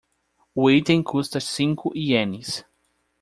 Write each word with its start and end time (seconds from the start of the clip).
O 0.55 0.67
item 0.71 1.03
custa 1.03 1.39
cinco 1.39 1.91
ienes. 1.93 2.65